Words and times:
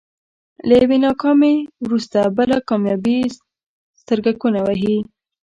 له 0.67 0.73
يوې 0.83 0.97
ناکامي 1.05 1.55
وروسته 1.83 2.19
بله 2.37 2.57
کاميابي 2.69 3.19
سترګکونه 4.01 4.59
وهي. 4.63 4.97